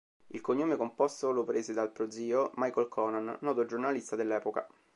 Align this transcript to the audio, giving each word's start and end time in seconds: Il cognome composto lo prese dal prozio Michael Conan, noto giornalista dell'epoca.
Il 0.29 0.41
cognome 0.41 0.77
composto 0.77 1.29
lo 1.29 1.43
prese 1.43 1.73
dal 1.73 1.91
prozio 1.91 2.53
Michael 2.55 2.87
Conan, 2.87 3.37
noto 3.41 3.67
giornalista 3.67 4.15
dell'epoca. 4.15 4.67